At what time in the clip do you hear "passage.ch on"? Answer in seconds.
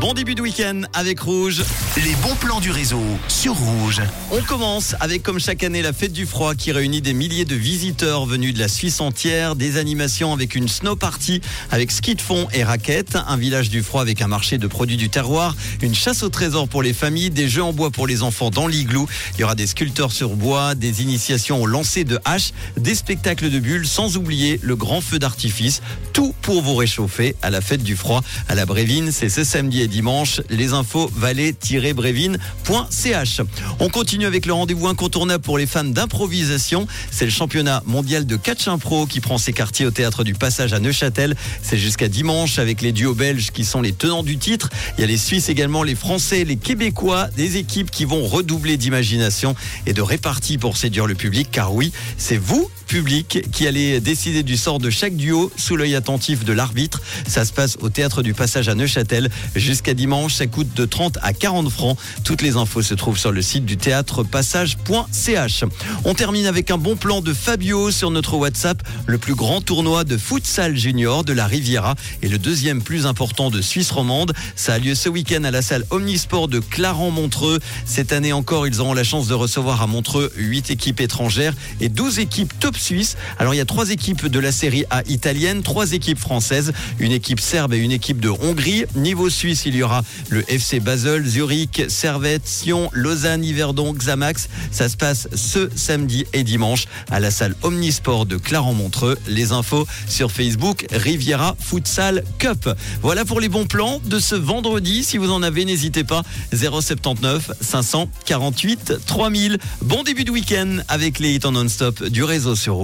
64.24-66.12